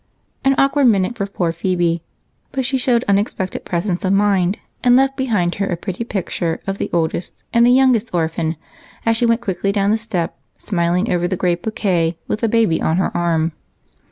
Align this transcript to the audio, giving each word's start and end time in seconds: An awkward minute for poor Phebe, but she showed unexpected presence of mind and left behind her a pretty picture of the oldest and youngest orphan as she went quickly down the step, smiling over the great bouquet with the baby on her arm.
An 0.43 0.55
awkward 0.57 0.85
minute 0.87 1.15
for 1.15 1.27
poor 1.27 1.51
Phebe, 1.51 2.01
but 2.51 2.65
she 2.65 2.75
showed 2.75 3.03
unexpected 3.07 3.65
presence 3.65 4.03
of 4.03 4.13
mind 4.13 4.57
and 4.83 4.95
left 4.95 5.15
behind 5.15 5.53
her 5.61 5.67
a 5.67 5.77
pretty 5.77 6.03
picture 6.03 6.59
of 6.65 6.79
the 6.79 6.89
oldest 6.91 7.43
and 7.53 7.67
youngest 7.71 8.11
orphan 8.11 8.55
as 9.05 9.15
she 9.15 9.27
went 9.27 9.41
quickly 9.41 9.71
down 9.71 9.91
the 9.91 9.99
step, 9.99 10.35
smiling 10.57 11.11
over 11.11 11.27
the 11.27 11.37
great 11.37 11.61
bouquet 11.61 12.17
with 12.27 12.39
the 12.39 12.49
baby 12.49 12.81
on 12.81 12.97
her 12.97 13.15
arm. 13.15 13.51